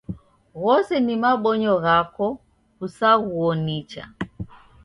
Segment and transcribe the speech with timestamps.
[0.61, 2.27] Ghose ni mabonyo ghako
[2.77, 4.03] kusaghuo nicha.